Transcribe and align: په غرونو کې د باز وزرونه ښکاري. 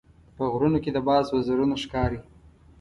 په 0.35 0.43
غرونو 0.51 0.77
کې 0.83 0.91
د 0.93 0.97
باز 1.07 1.25
وزرونه 1.35 1.75
ښکاري. 1.83 2.19